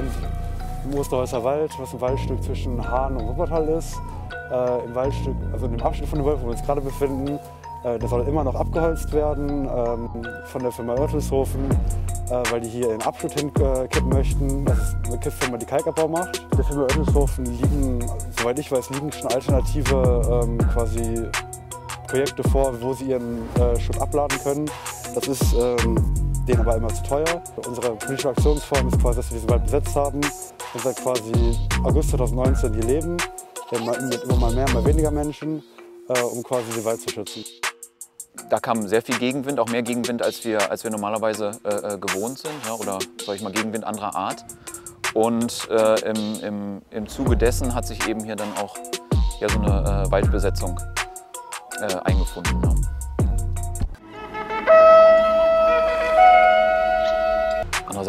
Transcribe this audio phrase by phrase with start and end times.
[0.00, 4.00] sind im Osterhäuser Wald, was ein Waldstück zwischen Hahn und Wuppertal ist.
[4.50, 7.38] Äh, Im Waldstück, also in dem Abschnitt von dem Wald, wo wir uns gerade befinden,
[7.84, 10.08] äh, der soll immer noch abgeholzt werden ähm,
[10.46, 14.64] von der Firma Oertelshofen, äh, weil die hier ihren Abschnitt hinkippen möchten.
[14.64, 16.46] Das ist eine Kiffirma, die Kalkabbau macht.
[16.56, 18.04] Der Firma Oertelshofen liegen,
[18.38, 21.28] soweit ich weiß, liegen schon alternative ähm, quasi
[22.08, 24.70] Projekte vor, wo sie ihren äh, Schutt abladen können.
[25.14, 27.42] Das ist ähm, denen aber immer zu teuer.
[27.66, 31.32] Unsere politische Aktionsform ist quasi, dass wir diesen Wald besetzt haben und seit quasi
[31.84, 33.16] August 2019 hier leben.
[33.70, 35.62] Mit immer mal mehr, mal weniger Menschen,
[36.08, 37.44] äh, um quasi den Wald zu schützen.
[38.48, 41.98] Da kam sehr viel Gegenwind, auch mehr Gegenwind, als wir, als wir normalerweise äh, äh
[41.98, 44.44] gewohnt sind, ja, oder sag ich mal Gegenwind anderer Art.
[45.14, 48.76] Und äh, im, im, im Zuge dessen hat sich eben hier dann auch
[49.40, 50.80] ja, so eine äh, Waldbesetzung
[51.80, 52.60] äh, eingefunden.
[52.64, 52.99] Ja.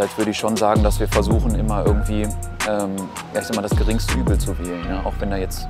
[0.01, 2.23] Andererseits würde ich schon sagen, dass wir versuchen, immer irgendwie
[2.67, 2.95] ähm,
[3.35, 5.05] ja, ich sag mal, das geringste Übel zu wählen, ja?
[5.05, 5.67] auch wenn da jetzt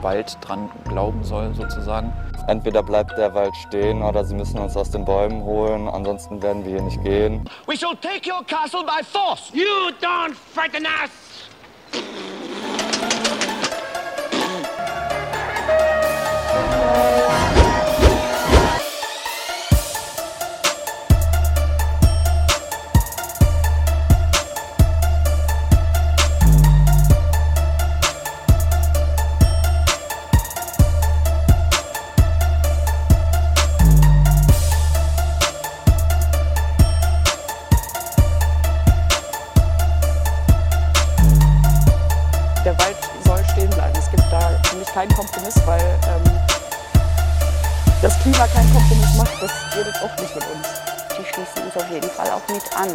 [0.00, 2.12] Wald dran glauben soll, sozusagen.
[2.46, 6.64] Entweder bleibt der Wald stehen oder sie müssen uns aus den Bäumen holen, ansonsten werden
[6.64, 7.44] wir hier nicht gehen.
[7.66, 9.50] We shall take your castle by force.
[9.52, 9.64] You
[10.00, 12.30] don't frighten us!
[44.72, 46.40] Für mich keinen Kompromiss, weil ähm,
[48.00, 49.42] das Klima keinen Kompromiss macht.
[49.42, 50.68] Das redet auch nicht mit uns.
[51.10, 52.88] Die schließen uns auf jeden Fall auch mit an.